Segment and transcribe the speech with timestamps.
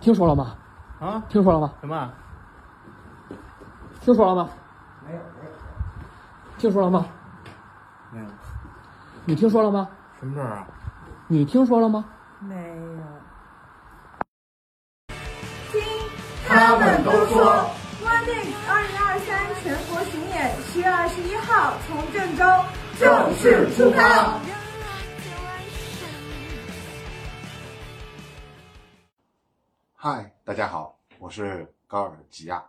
[0.00, 0.56] 听说了吗？
[1.00, 1.20] 啊？
[1.28, 1.72] 听说了吗？
[1.80, 2.12] 什么？
[4.00, 4.48] 听说了吗？
[5.04, 5.20] 没有，没有，
[6.66, 7.06] 听说了吗？
[8.10, 8.26] 没有。
[9.24, 9.88] 你听说了吗？
[10.18, 10.66] 什么事儿啊？
[11.28, 12.04] 你听说了吗？
[12.40, 13.02] 没有。
[16.48, 17.70] 他们都说
[18.02, 22.44] One Day 二零二三全国巡演十月二十一号从郑州
[22.98, 24.40] 正式出发。
[29.94, 32.60] 嗨，大家好，我是高尔吉亚。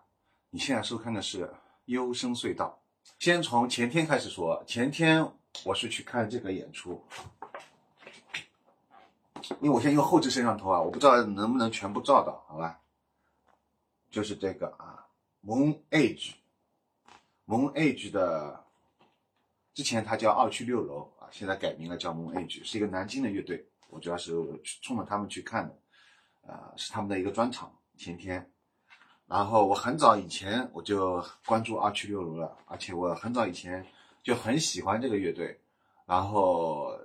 [0.52, 1.48] 你现在收看的是
[1.86, 2.78] 《优声隧道》。
[3.20, 5.32] 先从前天开始说，前天
[5.66, 7.04] 我是去看这个演出，
[9.60, 12.80] 因为我现在用后置摄像头啊，我不知道能不能全部照到，好吧？
[14.12, 15.08] 就是这个啊
[15.44, 18.66] ，Moon Age，Moon Age 的，
[19.74, 24.34] 之前它叫二区六楼啊，现在改名了叫 Moon Age，是一个南京的乐队，我主要是
[24.82, 25.78] 冲着他们去看的。
[26.44, 28.50] 呃，是他们的一个专场，前天。
[29.28, 33.86] 然后我很早以前我就关注二区六楼了，而且我很早以前
[34.24, 35.60] 就很喜欢这个乐队。
[36.06, 36.98] 然后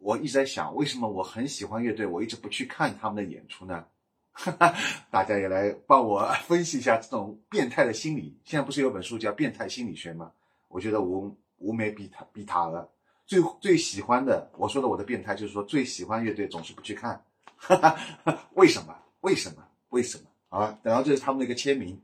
[0.00, 3.84] 我一直在想，为什么我很喜欢乐队，我一直不去看他们的演出呢？
[4.32, 4.74] 哈 哈
[5.10, 8.36] 大家也来帮我分析一下这种变态的心理。
[8.44, 10.32] 现在不是有本书叫《变态心理学》吗？
[10.68, 12.88] 我觉得无无没比他比他了。
[13.26, 17.24] 最最喜欢的，我说的我的变态就是说最喜欢乐队总是不去看。
[17.56, 18.96] 哈哈，为什么？
[19.20, 19.64] 为什么？
[19.88, 20.24] 为什么？
[20.48, 22.00] 好吧，然后这是他们的一个签名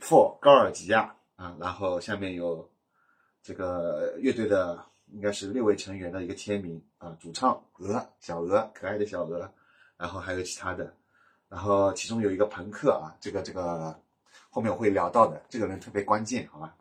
[0.00, 2.68] ，for 高尔吉亚啊，然后下面有
[3.42, 9.52] 这个乐队的应该是六位成员的一个签名啊，主唱鹅小鹅，可爱的小鹅，
[9.96, 10.94] 然后还有其他的，
[11.48, 14.00] 然后其中有一个朋克啊，这个这个
[14.48, 16.74] 后面我会聊到的，这个人特别关键，好吧？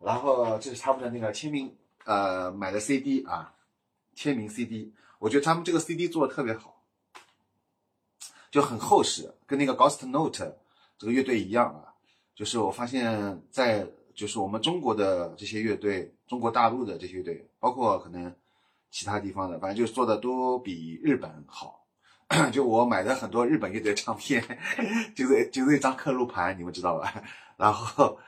[0.00, 3.52] 然后这是他们的那个签名，呃，买的 CD 啊，
[4.14, 4.94] 签名 CD。
[5.18, 6.77] 我觉得他们这个 CD 做的特别好，
[8.50, 10.56] 就很厚实，跟那个 Ghost Note
[10.98, 11.94] 这个乐队一样啊。
[12.34, 18.34] 就是我发现，在就是我们中国的这些乐队，中国大陆的这些乐队，包括可能
[18.90, 21.84] 其他地方的，反正就是做的都比日本好。
[22.52, 24.42] 就我买的很多日本乐队唱片，
[25.16, 27.22] 就是就是一张刻录盘，你们知道吧？
[27.56, 28.18] 然后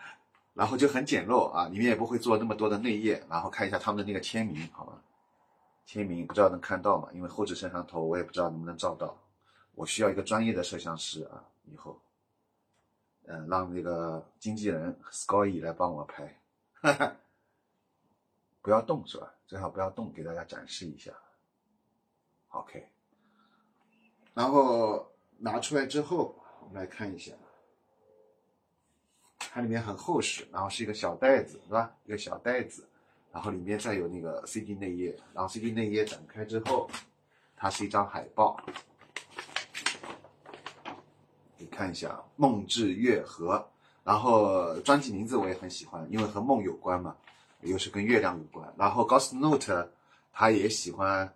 [0.54, 4.94] 然后就很简陋啊，里面也不会做那么多的内页，然后看一下他们的那个签名，好吗？
[5.84, 7.08] 签名不知道能看到吗？
[7.12, 9.14] 因为后置摄像头我也不知道能不能照到，
[9.74, 12.00] 我需要一个专业的摄像师啊，以后，
[13.24, 16.40] 嗯、让那个经纪人 Scoy 来帮我拍，
[16.74, 17.16] 哈哈，
[18.60, 19.34] 不要动是吧？
[19.46, 21.12] 最好不要动，给大家展示一下。
[22.48, 22.88] OK，
[24.34, 27.32] 然后拿出来之后，我们来看一下，
[29.38, 31.96] 它里面很厚实，然后是一个小袋子，是吧？
[32.04, 32.86] 一个小袋子。
[33.32, 36.90] 然后里面再有那个 CD 内页，然后 CD 内页展开之后，
[37.54, 38.60] 它是一张海报，
[41.80, 43.56] 看一下《梦至月河》，
[44.04, 47.16] 然后专辑名字我也很喜欢，因为和梦有关嘛，
[47.62, 48.70] 又是跟月亮有关。
[48.76, 49.88] 然后 Ghost Note
[50.30, 51.32] 他也喜欢，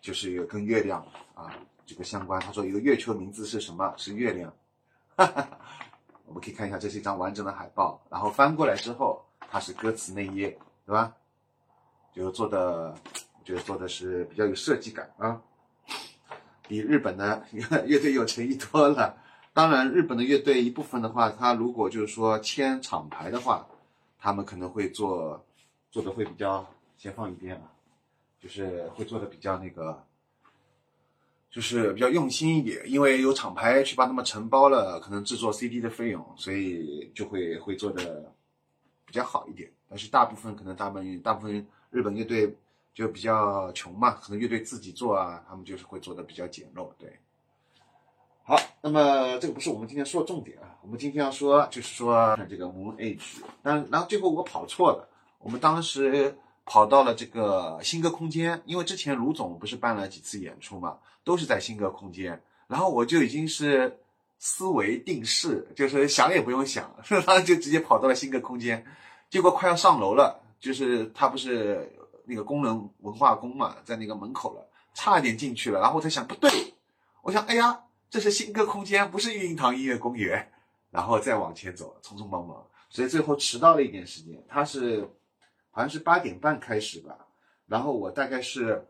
[0.00, 1.04] 就是有跟月亮
[1.34, 1.52] 啊
[1.84, 2.40] 这个相关。
[2.40, 3.92] 他说一个月球名字是什么？
[3.96, 4.54] 是月亮。
[5.16, 5.48] 哈哈，
[6.26, 9.20] 我们可以看一下，这是一张完整的海报，然后翻过来之后，
[9.50, 10.56] 它是歌词内页，
[10.86, 11.12] 对吧？
[12.14, 12.94] 就做的，
[13.40, 15.42] 我觉得做的是比较有设计感啊，
[16.68, 17.44] 比日本的
[17.84, 19.18] 乐队有诚意多了。
[19.52, 23.66] 当然，日本的乐队一部分的话，他如果就是说签厂牌的话，
[24.18, 25.44] 他们可能会做
[25.90, 27.72] 做的会比较，先放一边啊，
[28.40, 30.04] 就是会做的比较那个，
[31.50, 38.32] 就是比较用心一点，因为有厂牌去帮他们承包了可能制作 CD 的费用，所以就会会做的
[39.04, 39.70] 比较好一点。
[39.88, 41.66] 但是大部分可能他们大部分。
[41.92, 42.56] 日本乐队
[42.94, 46.88] 就比较穷嘛，可能乐队自己做啊，他们就是会做的比较简陋。
[46.98, 47.20] 对，
[48.82, 55.08] 那么这个不是我们今天说的重点啊，我们今天要说就是说这个 Moon Age，但然后最后我跑错了，
[55.38, 56.36] 我们当时
[56.66, 63.98] 跑到了这个新歌空间，因为之前卢总不是办了几次演出嘛，都是在新歌空间，然后我就已经是
[64.38, 68.84] 思维定势，就是想也不用想， 然后就直接跑到了新歌空间，
[69.30, 70.40] 结果快要上楼了。
[70.62, 71.92] 就是他不是
[72.24, 74.64] 那个工人文化宫嘛，在那个门口了，
[74.94, 75.80] 差点进去了。
[75.80, 76.48] 然后我在想，不对，
[77.20, 77.80] 我想，哎呀，
[78.12, 80.52] 这是新歌空间，不是育婴堂音乐公园。
[80.92, 84.44] 然后再往前走，匆匆忙忙，所以最后迟到了一点时间。
[84.46, 85.08] 他是
[85.70, 87.16] 好像是八点半开始吧，
[87.66, 88.86] 然后我大概是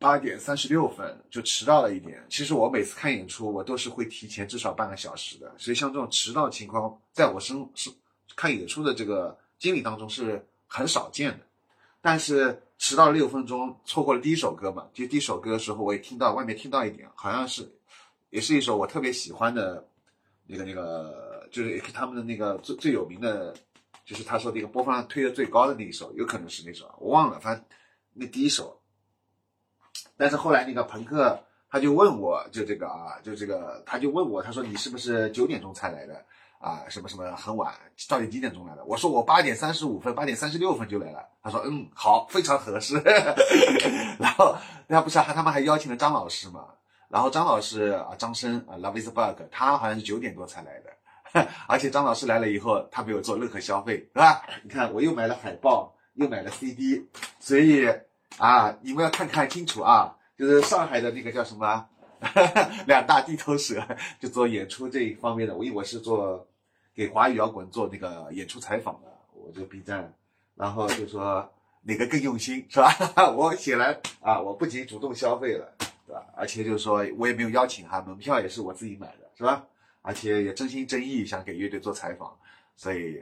[0.00, 2.26] 八点三十六分就迟到了一点。
[2.28, 7.88] 其实我每次看演出，我都是会提前至少半个小时的，所以像这种迟到情况，在我生是
[8.34, 11.46] 看演出的这个经历当中是很少见的。
[12.00, 17.70] 但是迟到了六分钟，错过了第一首歌嘛，就第一首歌的时候，我也听到外面听到一点，好像是
[18.30, 19.88] 也是一首我特别喜欢的
[20.46, 23.54] 那个那个，就是他们的那个最最有名的。
[24.04, 27.64] 就是他说那个播放量推的最高的那一首，有可能是那首，我忘了，反正
[28.12, 28.80] 那第一首。
[30.16, 31.36] 但是后来那个朋克
[31.68, 36.24] 他就问我，就这个啊，就这个，他就问我，他说你是不是九点钟才来的
[36.60, 36.82] 啊？
[36.88, 37.72] 什么什么很晚，
[38.08, 38.84] 到底几点钟来的？
[38.84, 41.26] 我说我八点三十五分，八点三十六分就来了。
[41.42, 42.96] 他说嗯，好，非常合适。
[44.18, 44.56] 然后
[44.86, 46.64] 那不是还他们还邀请了张老师嘛？
[47.08, 50.90] 然后张老师啊，张生啊，Love is bug，他好像是九点多才来的。
[51.68, 54.42] 而且张老师来了以后，他没有做任何消费，是吧？
[54.62, 57.06] 你看，我又买了海报，又买了 CD，
[57.38, 57.86] 所以
[58.38, 61.86] 啊，你们要看看清楚啊，就是上海的那个叫什么
[62.86, 63.86] 两大地头蛇，
[64.20, 65.54] 就做演出这一方面的。
[65.54, 66.46] 我因为我是做
[66.94, 70.12] 给华语摇滚做那个演出采访的，我这个 B 站，
[70.54, 71.52] 然后就说
[71.82, 72.90] 哪个更用心，是吧？
[73.36, 75.72] 我显然啊，我不仅主动消费了，
[76.06, 76.22] 对吧？
[76.36, 79.64] 而且就是说我也没有邀请他，门票也是我自己买的，是吧？
[80.02, 82.36] 而且也真心真意想给乐队做采访，
[82.76, 83.20] 所以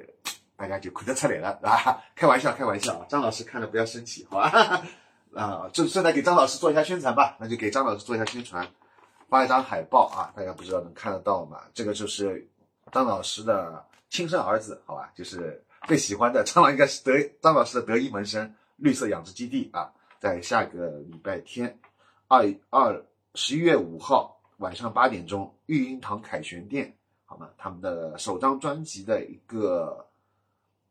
[0.57, 4.83] 大家就哭得出来了，啊， 开玩笑，开玩笑，张老师看了不要生气，好吧？
[5.35, 8.69] 啊，就顺带给张老师做一下宣传吧，那就给张老师做一下宣传，
[9.29, 11.63] 发一张海报啊，大家不知道能看得到吗？
[11.73, 12.49] 这个就是
[12.93, 15.13] 张老师的亲生儿子，好吧？
[15.15, 21.79] 就是最喜欢的张老应该是得张老师的得意门生绿色养殖基地啊，在下个礼拜天
[22.29, 23.05] 二二
[23.35, 24.33] 十一月五号。
[24.59, 27.51] 晚上八点钟，育婴堂凯旋店，好吗？
[27.59, 30.07] 他们的首张专辑的一个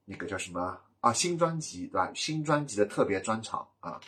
[0.03, 1.13] 那个叫什么啊？
[1.13, 2.11] 新专辑对吧？
[2.13, 4.01] 新专辑的特别专场啊。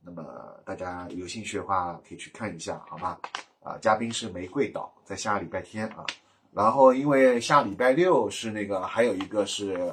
[0.00, 0.24] 那么
[0.64, 3.18] 大家有兴趣的话，可以去看一下，好吗？
[3.66, 6.06] 啊，嘉宾是玫瑰岛，在下个礼拜天啊。
[6.52, 9.92] 然后因为下礼拜六是那个，还有一个是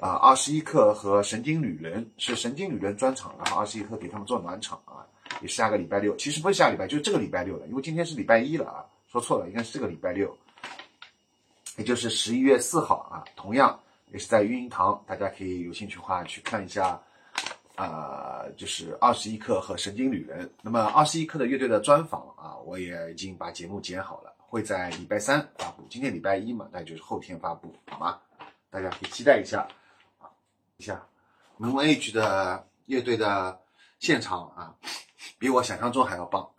[0.00, 5.04] 啊，二十一克和神经旅人是神经旅人专场，然后二十一克给他们做暖场啊。
[5.42, 10.34] 也是下个礼拜六，其实不是下礼拜，就是这个礼拜六了，因为今天是礼拜一了啊，说错了，应该是这个礼拜六，
[11.76, 13.78] 也就是十一月四号啊，同样
[14.12, 16.98] 也是在育婴堂，大家可以有兴趣的话去看一下，
[17.76, 20.50] 呃，就是二十一克和神经旅人。
[20.62, 22.26] 那么二十一克的乐队的专访，
[22.66, 28.18] 我也已经把节目剪好了，会在礼拜三发布，今天礼拜一嘛，那就是后天发布，好吗？
[28.70, 29.68] 大家可以期待一下
[30.18, 30.26] 啊，
[30.76, 31.06] 一下
[31.60, 33.60] Moon Age 的乐队的
[34.00, 34.74] 现场啊。
[35.38, 36.50] 比我想象中还要棒。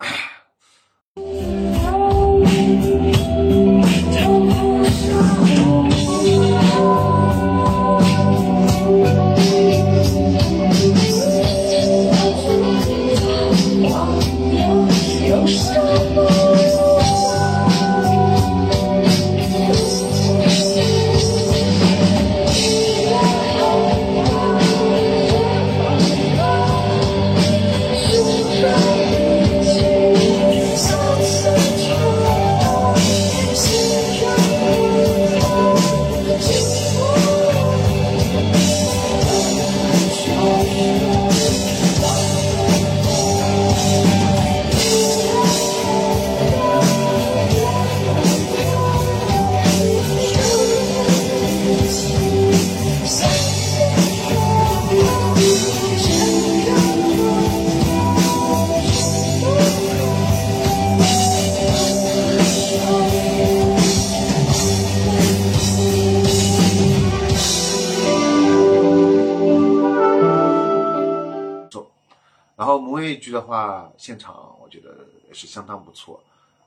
[73.48, 76.22] 话，现场我觉得也是相当不错，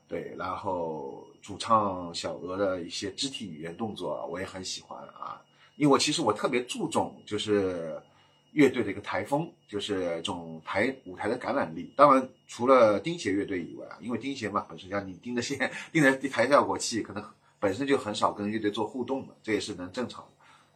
[0.08, 0.34] 对。
[0.36, 5.40] 然后主唱小鹅的一些肢体语言动作，我也很喜欢啊。
[5.76, 8.02] 因为我其实我特别注重就是
[8.50, 11.92] 乐队的一个台风，就是这种台舞台的感染力。
[11.96, 17.24] 当然，除了钉鞋乐队以外啊，因为钉鞋嘛，本身像你钉的线、 钉的台效果器，可能
[17.60, 20.30] 本身就很少跟乐队做互动的，这也是能正常的。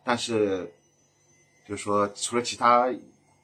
[0.05, 0.73] 但是，
[1.69, 2.89] 就是说，除了其他。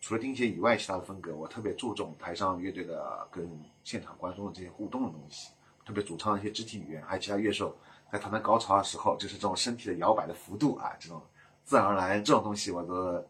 [0.02, 3.48] 除了钉鞋以外，其他的风格我特别注重台上乐队的跟
[3.84, 5.50] 现场观众的这些互动的东西，
[5.86, 7.74] 特别主唱一些肢体语言，还有其他乐手
[8.10, 11.22] 在弹到高潮的时候，就是这种身体的摇摆的幅度啊，这种
[11.62, 13.24] 自然而然这种东西，我都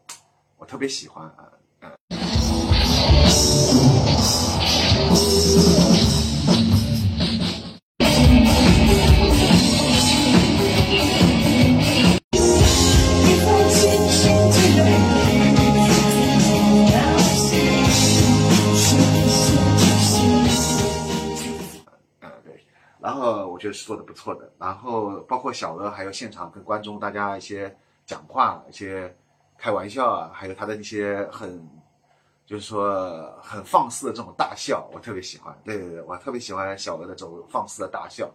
[0.57, 1.47] 我特别喜欢啊。
[23.47, 24.51] 我觉得是做的不错的。
[24.57, 29.15] 然后包括小鹅，还有现场跟观众大家一些讲话、一些
[29.57, 31.67] 开玩笑啊，还有他的一些很，
[32.45, 35.57] 就是说很放肆的这种大笑，我特别喜欢。
[35.63, 38.29] 对对对，我特别喜欢小鹅的这种放肆的大笑，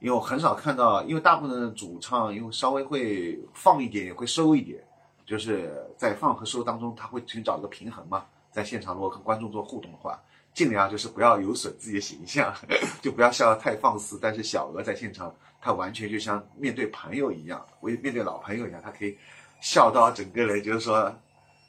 [0.00, 4.82] 因为我很少看到，因为大部分的主唱因为稍微会放一点，也会收一点，
[5.26, 8.24] 就是在放和收当中，他会寻找一个平衡嘛。
[8.50, 10.20] 在现场如果跟观众做互动的话。
[10.58, 12.52] 尽量就是不要有损自己的形象，
[13.00, 14.18] 就不要笑得太放肆。
[14.20, 19.16] 但是小鹅在现场，他完全就像面对朋友一样，为面对老朋友一样，他可以
[19.60, 21.14] 笑到整个人就是说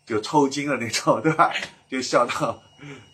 [0.08, 1.53] 就抽筋了那种，对吧？
[1.88, 2.60] 就笑到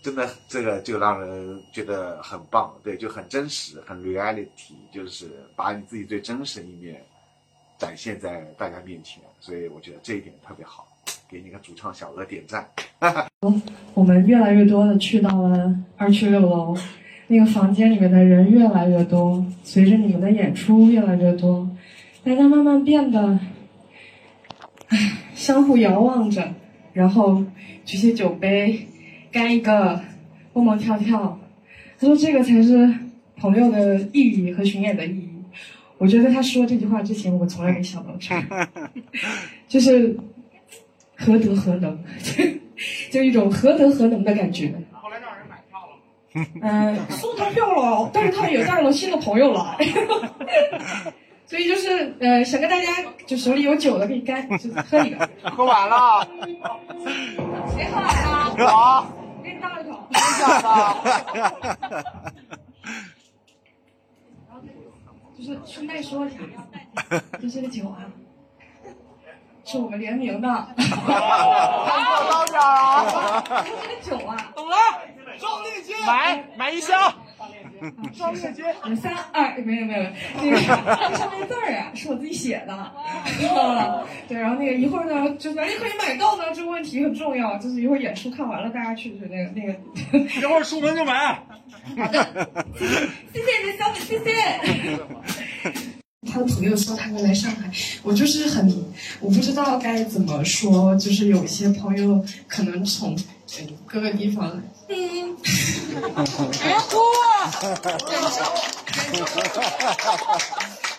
[0.02, 4.48] 真的这个就让人觉得很棒，对，就很真实，很 reality，
[4.94, 7.06] 就是把你自己最真实的一面
[7.78, 9.22] 展现在大家面前。
[9.42, 10.88] 所以我觉得这一点特别好，
[11.36, 12.66] 给你个主唱小鹅点赞。
[13.94, 16.74] 我们越来越多的去到了二区六楼，
[17.28, 21.70] 那个房间里面的人越来越多，随着你们的演出越来越多，
[22.24, 23.38] 大家慢慢变得，
[24.88, 24.98] 唉，
[25.34, 26.54] 相互遥望着，
[26.94, 27.44] 然后
[27.84, 28.88] 举起酒杯，
[29.30, 30.00] 干一个，
[30.54, 31.38] 蹦蹦跳跳。
[32.00, 32.94] 他说这个才是
[33.36, 35.30] 朋友的意义和巡演的意义。
[35.98, 38.70] 我觉得他说这句话之前，我从来没想到这个，
[39.68, 40.18] 就是
[41.18, 41.98] 何德何能。
[43.10, 44.74] 就一种何德何能的感觉。
[44.92, 45.94] 后来让人买票了。
[46.62, 49.78] 嗯，送他票了，但是他们也带了新的朋友来。
[51.48, 52.88] 所以就是呃，想跟大家
[53.26, 55.30] 就手里有酒的可以干，就喝一个。
[55.44, 56.28] 喝完了。
[57.74, 58.54] 谁喝完了？
[58.58, 59.08] 我。
[59.38, 60.08] 我给你倒一口。
[60.12, 60.20] 真
[60.64, 62.24] 的。
[65.38, 66.38] 就是顺带说一下，
[67.40, 68.06] 这是个酒啊。
[69.66, 73.44] 是我们联名的，高点啊！
[73.66, 74.76] 这个酒啊，懂了，
[75.40, 77.14] 壮烈金，买买一箱。
[78.18, 78.64] 壮烈金，
[78.96, 80.04] 三二没有没有，
[80.42, 82.94] 那个那上面字儿啊是我自己写的，
[84.28, 86.44] 对，然后那个一会儿呢，就哪里可以买到呢？
[86.54, 89.74] 这个问题很重要，就是一会儿演出看完了，大家去去那个那个，
[90.40, 91.44] 一会儿出门就买。
[91.98, 95.95] 好的，谢谢谢小美，谢谢。
[96.26, 97.72] 他的朋友说他会来上海，
[98.04, 98.68] 我就是很，
[99.20, 103.16] 我不知道该怎么说，就是有一些朋友可能从
[103.86, 106.98] 各个地方，嗯，别哭，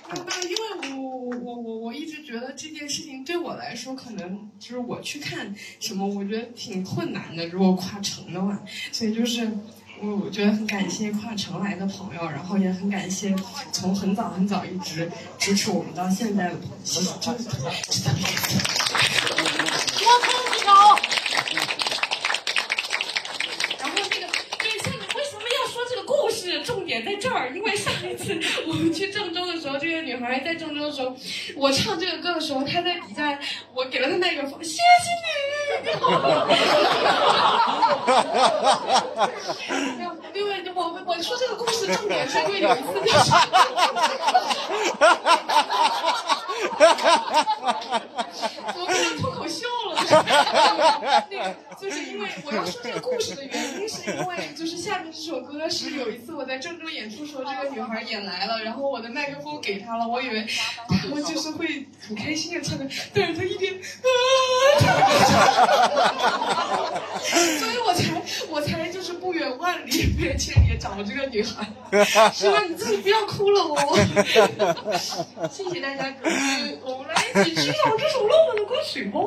[0.45, 0.61] 因为
[0.97, 1.01] 我
[1.43, 9.51] 我我我一直觉得这件事情对我来说，可能就是我去看什么，我觉得挺困难的，如果跨城的话，所以就是。
[10.03, 13.35] 我我觉得很感谢跨城来的朋友，然后也很感谢
[13.73, 18.59] 从很早很早一直支持我们到现在的朋友，真的特别特别感谢。
[19.99, 20.99] 多空几高。
[23.79, 24.27] 然后那个，
[24.59, 26.63] 对，下面为什么要说这个故事？
[26.63, 31.13] 重点在这儿，因为上一次我们去郑州的时候，这个女孩在郑州的时候，
[31.57, 33.37] 我唱这个歌的时候，他在底下，
[33.75, 34.83] 我给了他那个风，谢谢
[35.21, 35.27] 你。
[40.37, 43.31] 因为我我说这个故事重点是因为有一次就是，
[48.75, 49.95] 我变成脱口秀了，
[51.31, 60.47] 那个就是因为我要说这个故事的原因，是因为就是下面这首歌是有一次我在郑州演出时候，这个女孩演来了，然后我的麦克风给她了，我以为
[60.89, 63.79] 她就是会很开心的唱的，但是她一边啊，
[67.59, 70.15] 所以我才我才就是不远万里。
[70.39, 71.67] 千里找这个女孩，
[72.31, 73.97] 希望你自己不要哭了哦。
[75.51, 76.15] 谢谢大家，
[76.85, 79.21] 我们来一起欣赏这首浪漫的歌曲吧。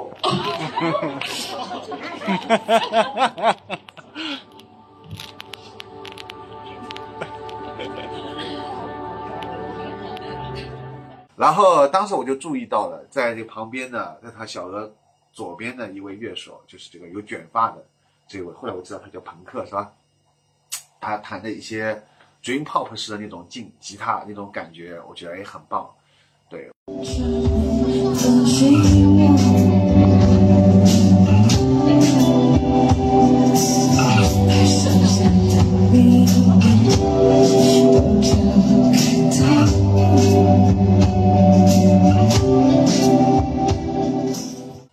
[11.35, 14.91] 然后当时我就注意到了，在这旁边的，在他小额
[15.31, 17.85] 左边的一位乐手，就是这个有卷发的
[18.27, 18.53] 这位。
[18.53, 19.93] 后来我知道他叫朋克，是吧？
[20.99, 22.03] 他弹的一些
[22.43, 25.89] dream pop 式的那种劲吉他那种感觉，我觉得也很棒。
[26.49, 26.69] 对。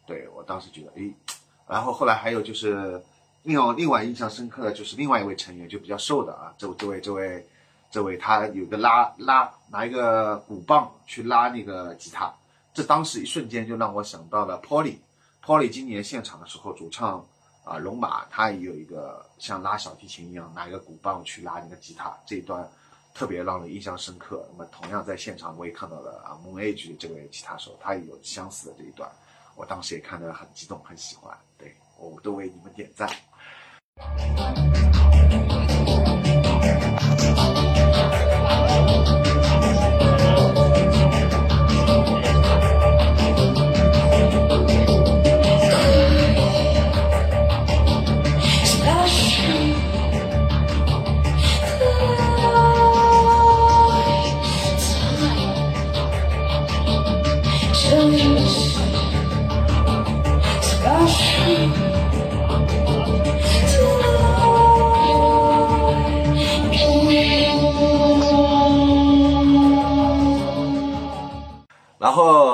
[0.06, 1.10] 对我当时觉得，哎，
[1.68, 3.02] 然后后来还有就是。
[3.44, 7.46] 另，另外印象深刻的就是另外一位成员，就比较瘦的啊，这位这位这位
[7.90, 12.34] 这位，他有个拉拉拿一个鼓棒去拉那个吉他，
[12.74, 14.98] 这当时一瞬间就让我想到了 Polly。
[15.44, 17.24] Polly 今年现场的时候，主唱
[17.64, 22.68] 啊龙马他也有一个像拉小提琴一样拿一个鼓棒去拉那个吉他，这一段
[23.14, 24.46] 特别让人印象深刻。
[24.52, 29.10] 那么同样在现场我也看到了啊，Moon Age 这位吉他手，他也有相似的这一段，
[29.54, 31.36] 我当时也看得很激动，很喜欢。
[31.56, 33.08] 对我都为你们点赞。
[39.06, 39.45] 然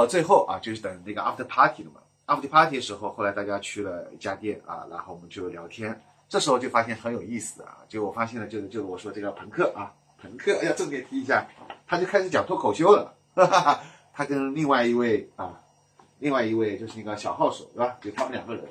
[0.02, 2.00] 到最后啊，就是等那个 after party 了嘛。
[2.26, 6.02] after party 的时候，后来大家去了一家店啊，然后我们就聊天。
[6.28, 11.46] 这时候就发现很有意思啊，就我发现了，就是就是我说这个朋克啊，朋克要重点提一下，
[11.86, 13.14] 他就开始讲脱口秀了。
[13.34, 13.80] 哈哈哈，
[14.12, 15.60] 他跟另外一位啊，
[16.18, 17.96] 另外一位就是那个小号手，对吧？
[18.00, 18.64] 就他们两个人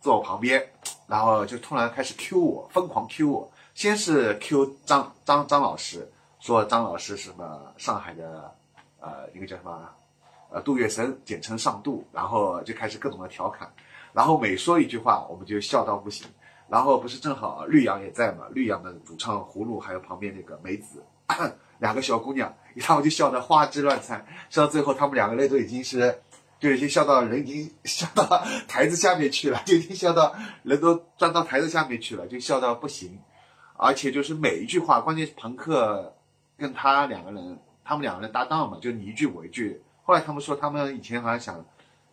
[0.00, 0.66] 坐我旁边，
[1.06, 3.52] 然后就突然开始 Q 我，疯狂 Q 我。
[3.74, 6.10] 先是 Q 张张张老师，
[6.40, 8.52] 说张老师什么上海的
[8.98, 9.88] 呃一个叫什么
[10.50, 13.70] 呃杜月笙，简称上杜，然后就开始各种的调侃，
[14.12, 16.26] 然后每说一句话，我们就笑到不行。
[16.70, 18.44] 然后不是正好绿杨也在嘛？
[18.50, 21.02] 绿杨的主唱葫芦，还有旁边那个梅子，
[21.80, 26.20] 两个小姑娘，他们就笑得花枝乱颤，笑到最后他们两个人都已经是，
[26.60, 33.18] 就已经笑到人已经 笑到台子下面去了，就已经笑到人都钻到台子下面去了，就笑到不行。
[33.78, 36.14] 而且就是每一句话，关键是朋克
[36.58, 39.80] 跟他两个人，他们两个人搭档嘛，就你一句我一句。
[40.08, 41.62] 后来他们说他们以前好像想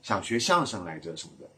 [0.01, 1.49] 想学相声来着什么的。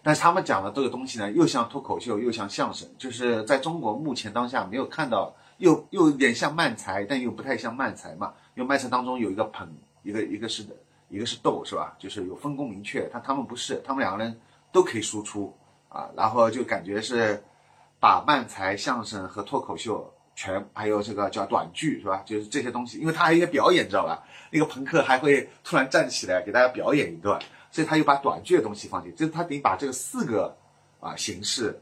[0.00, 8.32] 但是他们讲的这个东西呢，又像脱口秀，又像相声，就是在中国目前当下没有看到，又又有点像漫才，但又不太像漫才嘛。
[8.54, 9.68] 因为漫才当中有一个捧，
[10.04, 10.76] 一个一个是的，
[11.08, 11.96] 一个是逗，是吧？
[11.98, 13.08] 就是有分工明确。
[13.08, 15.52] 他他们不是，他们两个人都可以输出
[15.88, 17.42] 啊，然后就感觉是
[17.98, 22.22] 把漫才、相声和脱口秀全，还有这个叫短剧，是吧？
[22.24, 24.22] 就是这些东西，因为他还有一些表演，你知道吧？
[24.50, 27.40] 那个朋克还会突然站起来给大家表演一段。
[27.74, 30.54] 所以他又把短剧的东西放进，就是他等于把这个四个
[31.00, 31.80] 啊形式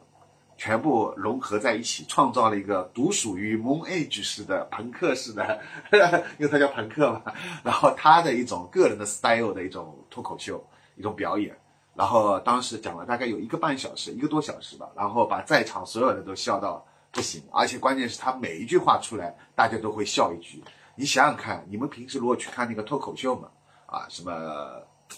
[0.56, 5.60] 全部融合在一起，创造了一个独属于 Moon Age 式的朋克式的，
[6.38, 7.20] 因为他叫朋克嘛。
[7.64, 11.58] 然后他的一种个人的 style 的一种脱口秀，一种表演。
[11.96, 14.88] 然后当时讲了大概有一个半小时，一个多小时吧。
[14.94, 20.62] 然后把在场所有人都笑到了不行，而且关键是他每一句话出来，大家都会笑一句。
[20.94, 23.48] 你想想看，你们平时如果去看那个脱口秀嘛，
[23.86, 24.32] 啊什么？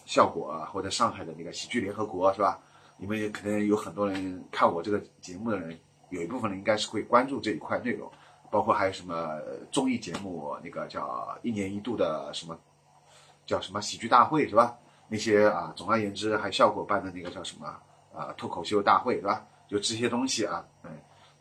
[0.06, 2.58] 效果啊，或者上海的那个喜剧联合国是吧？
[2.96, 5.78] 你们也可能有很多人看我这个节目的人，
[6.08, 8.10] 有一部分人应该是会关注这一块内容，
[8.50, 9.38] 包括还有什么
[9.70, 12.58] 综艺节目，那个叫一年一度的什么，
[13.44, 14.74] 叫什么喜剧大会是吧？
[15.08, 17.66] 那些啊，总而言之，还效果办的那个叫什么
[18.14, 19.44] 啊，脱口秀大会是吧？
[19.68, 20.90] 就这些东西啊，嗯，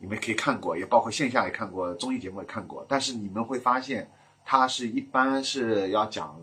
[0.01, 4.11] 你们可以看过，也包括线下也看过，综艺节目也看过，但是你们会发现，
[4.43, 6.35] 它是一般是要讲。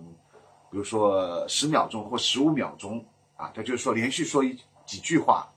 [0.70, 3.02] 比如说十秒钟或十五秒钟
[3.36, 5.48] 啊，他就是说连续说一几句话，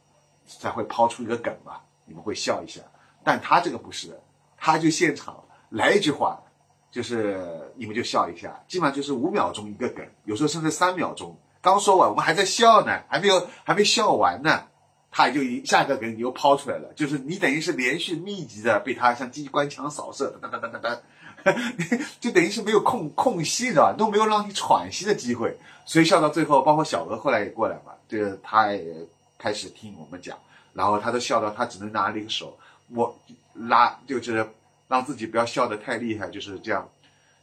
[0.47, 2.79] 才会抛出一个梗嘛，你们会笑一下。
[3.21, 4.17] 但他这个不是，
[4.55, 6.41] 他就现场来一句话，
[6.89, 14.63] 就是你们就笑一下，基本上就是五秒钟一个梗，有时候甚至三秒钟，刚说完我们还在笑呢，还没有还没笑完呢，
[15.11, 21.01] 他就一下一个梗又抛出来了，就是你等于是连续密集的被他像机关枪扫射，哒哒哒哒哒。
[22.21, 28.93] 就等于是没有空空隙的，都没有让你喘息的机会，所以笑到最后，包括小娥后来也过来嘛，这个他也
[29.39, 30.37] 开始听我们讲，
[30.73, 32.55] 然后他都笑到他只能拿了一个手，
[32.89, 33.19] 我
[33.55, 34.47] 拉就是
[34.87, 36.87] 让自己不要笑得太厉害，就是这样，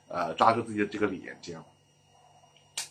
[0.07, 1.65] 呃，抓住自己的这个脸这样，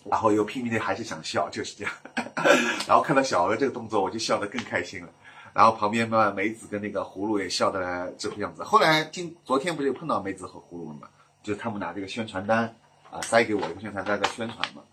[0.10, 1.94] 然后又拼命的还是想笑，就是这样，
[2.88, 5.10] 然后看到小鹅这个动作，我就笑得更开心了。
[5.54, 8.64] 然后旁边嘛，梅子跟那个葫芦也笑得这副样子。
[8.64, 11.08] 后来听昨天不就碰到梅子和葫芦了嘛？
[11.42, 12.76] 就他们拿这个宣传单
[13.10, 14.84] 啊，塞给我一个宣传单在宣传嘛。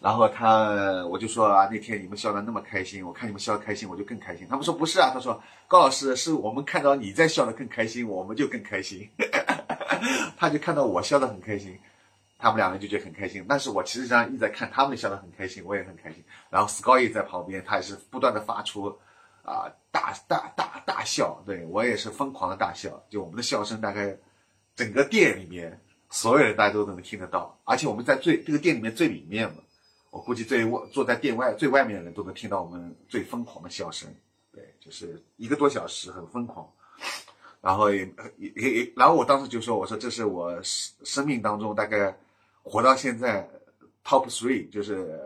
[0.00, 4.46] 然后他我就说啊，那天你们笑得那么开心，我看你们笑得开心，我就更开心。
[4.48, 9.08] 他们说不是啊，他说高老师是我们看到你在笑得更开心，我们就更开心。
[10.36, 11.78] 他就看到我笑得很开心，
[12.42, 13.46] 他们两个人就觉得很开心。
[13.48, 16.22] 但是我其实上一直在看他们笑得很开心，我也很开心。
[16.50, 18.98] 然后 Sky 在旁边，他也是不断的发出。
[19.44, 24.16] 啊，大大大大笑，对我也是疯狂的大笑，就我们的笑声大概
[24.76, 29.58] 整个店里面所有人大家都能听得到，而且我们在最这个店里面最里面嘛，
[30.10, 34.08] 我估计最外坐在店外最外面的人都能听到我们最疯狂的笑声，
[34.52, 36.72] 对，就是一个多小时很疯狂，
[37.60, 42.16] 然后也也也，然后我当时就说，我说这是我生生命当中大概
[42.62, 43.48] 活到现在
[44.04, 45.18] top three，就是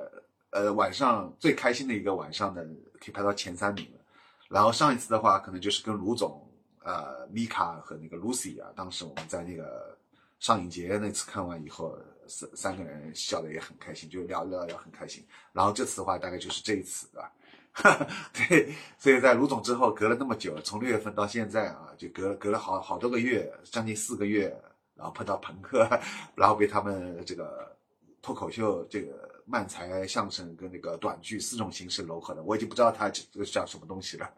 [0.50, 2.64] 呃晚上最开心的一个晚上的，
[3.00, 4.00] 可以排到前三名了。
[4.48, 6.40] 然后上一次的话，可能就是跟卢总、
[6.84, 9.98] 呃米卡和那个 Lucy 啊，当时我们在那个
[10.38, 15.26] 上影节那次看完以后，三三个人笑的也很开心，就聊聊聊很开心。
[15.52, 17.28] 然后这次的话，大概就是这一次啊。
[18.32, 24.58] 对，所以在卢总之后隔了那么久，从六月份到现在啊，就隔隔了好好多个月，将近四个月，
[24.96, 25.88] 然后碰到朋克，
[26.34, 27.76] 然后被他们这个
[28.20, 34.28] 脱口秀、这个漫才、相声跟那个短剧四种形式糅合的，我已经不知道它这个叫什么东西了，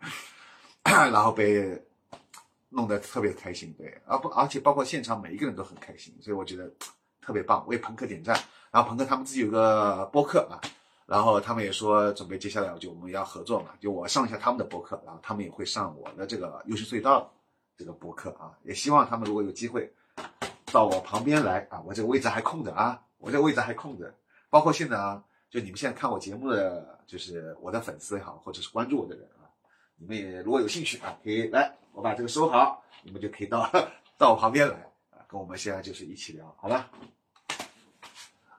[0.84, 1.80] 然后被
[2.68, 6.70] 弄得特别开心，对，而不而且包括现场每一个人都很开心，所以我觉得
[7.20, 8.38] 特别棒，为朋克点赞。
[8.70, 10.60] 然后朋克他们自己有个播客啊。
[11.06, 17.32] 然后他们也说准备接下来就我们要合作嘛，就我上一下他们的博客，然后他们也会上我的这个优势隧道
[17.78, 19.90] 这个博客啊，也希望他们如果有机会
[20.66, 24.12] 到我旁边来啊，我这个位置还空着啊，我这个位置还空着，
[24.50, 29.46] 包括现在啊，就你们现在看我节目的，就是我的粉丝也好，或者是关注我的人啊，
[29.96, 33.70] 你们也如果有兴趣啊，可以来，我把这个收好，你们就可以到
[34.18, 34.74] 到我旁边来
[35.10, 36.90] 啊，跟我们现在就是一起聊，好吧？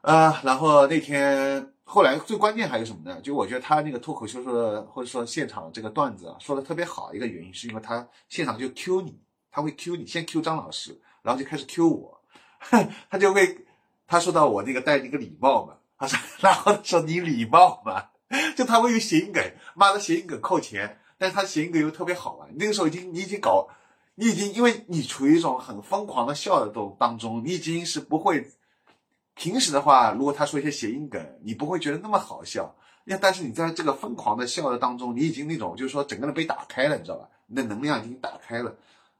[0.02, 1.74] 啊，然后那天。
[1.91, 3.19] 后来最关键还有什么呢？
[3.19, 7.12] 就我觉得他那个脱口秀说的，或者说现场这个段子啊，说的特别好。
[7.15, 9.19] 一个原因是因为他现场就 Q 你，
[9.50, 12.21] 他会 Q 你，先 Q 张老师，然后就开始 Q 我，
[13.10, 13.65] 他就会
[14.08, 18.10] 他说到我那个戴那个礼帽嘛，他说 然后说你礼貌嘛，
[18.55, 19.43] 就他会有谐音梗，
[19.75, 22.49] 妈的谐音梗扣钱，但是他谐音梗又特别好玩。
[22.58, 23.67] 那个时候已经你已经搞，
[24.15, 28.51] 你已经因为你处于一种很疯狂的笑的都当中，你已经是不会。
[29.36, 32.75] 平时的话，如果他说一些谐音梗，你不会觉得那么好笑。
[33.05, 37.29] 那但是你在这个疯狂的笑的当中，你已经那种就是说整个人被打开了，你知道吧？
[37.47, 38.75] 你的能量已经打开了，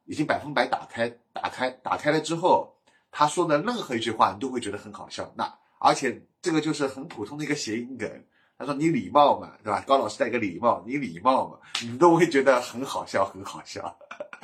[0.10, 2.76] 已经百分百打开，打开，打开了之后，
[3.12, 5.32] 他说的任何一句话，你都会觉得很好笑。
[5.38, 5.48] 那
[5.80, 8.10] 而且这个就是很普通的一个谐音梗。
[8.58, 9.82] 他说你礼貌嘛，对吧？
[9.88, 13.98] 高老师戴个礼帽，你礼貌嘛，你都会觉得很好笑，很好笑。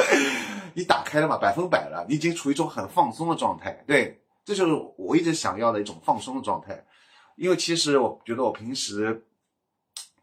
[0.75, 4.21] 你打开了嘛，百分百了，你已经处于一种很放松的状态，对。
[4.45, 6.85] 这就是我一直想要的一种放松的状态，
[7.35, 9.25] 因为其实我觉得我平时，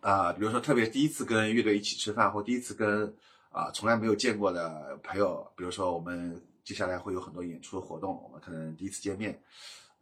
[0.01, 3.13] 啊，比如说特别第一次跟乐队一起吃饭，或第一次跟
[3.53, 9.41] 啊从来没有见过的朋友，比如说我们接下来会有很多演出活动，我们可能第一次见面，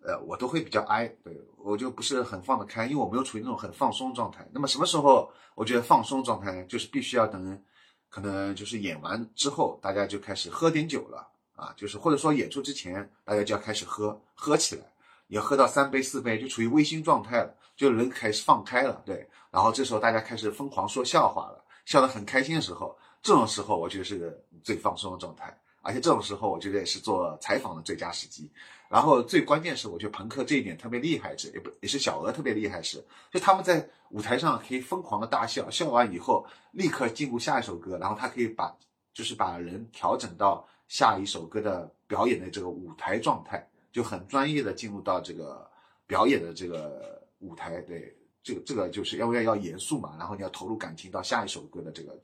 [0.03, 4.49] 呃，我都会比较哀，对我就不是很放得开，因为我没有处于那种很放松状态。
[4.53, 7.63] 那么什么时候我觉得放松状态呢，就是必须要等，
[8.09, 11.27] 可能就是演完之后，大家就开始喝点酒了。
[11.57, 14.83] 啊，就是或者说演出之前，大家就要开始喝，喝起来，
[15.27, 19.29] 你要喝到三杯四杯，就处于微醺状态了，就人开始放开了，对。
[19.51, 28.51] 然后这时候大家开始疯狂说笑话了，笑得很开心的时候，这种时候我觉得是最放松的状态，而且这种时候我觉得也是做采访的最佳时机。
[28.89, 38.77] 然后最关键是，我觉得朋克这一点特别厉害，是也不也是小鹅特别厉害，是就他们在舞台上可以疯狂的大笑，笑完以后立刻进入下一首歌，然后他可以把
[39.15, 40.67] 就是把人调整到。
[40.91, 45.71] 下一首歌的表演的这个舞台状态就很专业的进入到这个
[46.05, 52.21] 表演的这个舞台，对，这个这个就是要要要严肃嘛，然后你要投入感情到下一首歌的这个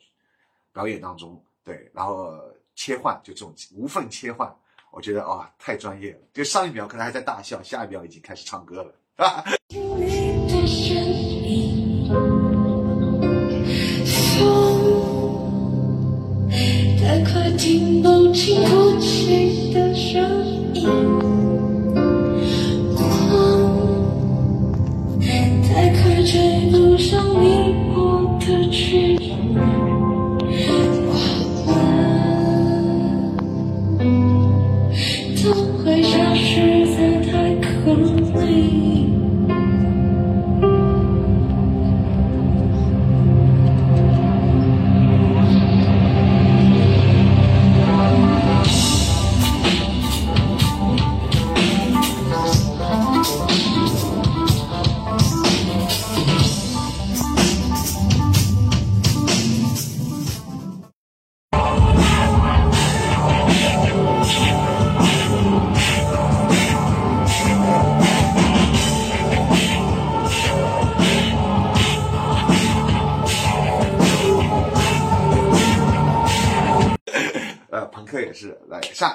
[0.77, 2.39] 表演当中，对，然后
[2.75, 4.55] 切换就这种无缝切换，
[4.91, 9.43] 我觉得啊太专业了，就上一秒可能还在大笑，下一秒已经开始唱歌了，啊。
[17.59, 18.61] 听不清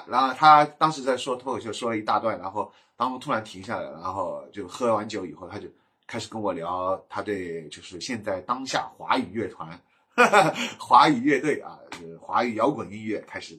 [0.07, 5.67] 然后他当时在说脱口秀，说了一大段，然后当中突然停下来，然后就喝完酒以后，他就
[6.05, 9.79] 开始跟我聊他对就是现在当下华语乐团、
[10.77, 13.57] 华语乐队啊，就是华语摇滚音乐开始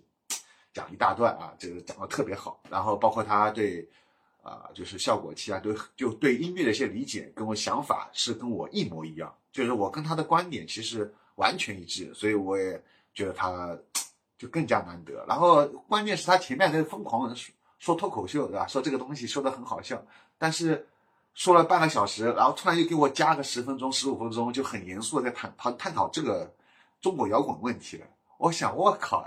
[0.72, 2.60] 讲一大段啊，这个讲的特别好。
[2.70, 3.88] 然后包括他对
[4.42, 12.82] 啊、就是效果器啊，对就对音乐的一些理解，跟我想法是跟我一模一样，就是我跟他的观点其实完全一致，所以我也
[13.14, 13.78] 觉得他
[14.42, 15.24] 就更加难得。
[15.28, 18.66] 然后关键是他前面在疯狂地说说脱口秀，对吧？
[18.66, 20.04] 说这个东西说的很好笑，
[20.36, 20.88] 但是
[21.34, 26.52] 说了半个小时，然后突然又给我加个十分钟、十五分钟，就很严肃的在探探探讨这个
[27.00, 28.06] 中国摇滚问题了。
[28.38, 29.24] 我想，我靠，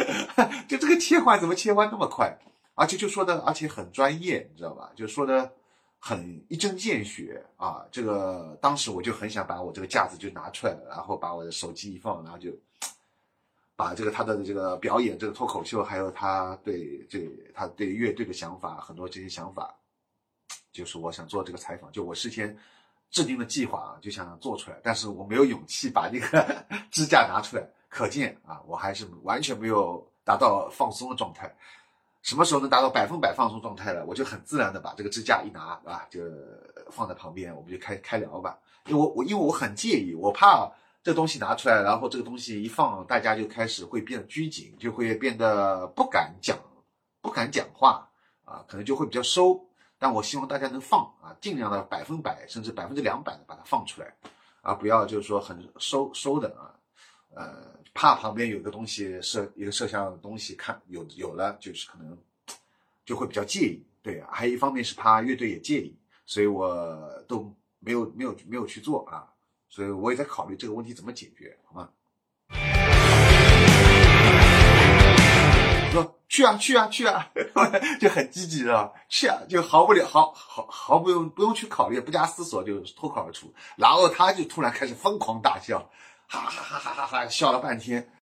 [0.66, 2.34] 就这个切换怎么切换那么快？
[2.74, 4.90] 而且就说的，而且很专业，你知道吧？
[4.96, 5.52] 就说的
[5.98, 7.84] 很一针见血啊。
[7.90, 12.50] 这个当时我就很想把我这个架子就拿出来了，然后把我的手机一放，然后就
[13.76, 19.74] 把这个他的这个表演，这个脱口秀，还有他对这他对乐队的想法，很多这些想法，
[20.72, 22.56] 就是我想做这个采访，就我事先
[23.10, 31.54] 制定的计划啊，就想做出来，但是我没有勇气把那个 支架拿出来，可见啊，我还是完全没有达到放松的状态。
[32.22, 36.20] 什么时候能达到百分百放松状态了，我就很自然的把这个支架一拿啊，就
[36.90, 38.58] 放在旁边，我们就开开聊吧。
[38.86, 40.68] 因为我我因为我很介意，我怕
[41.06, 46.58] 这东西拿出来，然后这个东西一放，大家就开始会变得拘谨，就会变得不敢讲，
[47.20, 48.10] 不敢讲话
[48.44, 49.64] 啊，可能就会比较收。
[50.00, 54.12] 但我希望大家能放啊，尽量的百分百甚至百分之两百的把它放出来，
[54.62, 56.74] 啊，不要就是说很收收的啊，
[57.36, 62.18] 呃，怕旁边有个东西摄一个摄像东西看有有了，就是可能
[63.04, 69.22] 就会比较介意，对啊，还有一方面是怕乐队也介意，所以我都没有没有没有去做啊，
[69.68, 71.88] 所以我也在考虑这个问题怎么解决，好吗？
[75.92, 77.30] 说去啊去啊去啊，
[78.00, 85.88] 就很积极的去啊，就毫不了毫毫毫不用不用去考虑，不加思索就脱口而出，然后他就突然开始疯狂大笑，
[86.26, 88.10] 哈哈哈哈哈哈，笑了半天，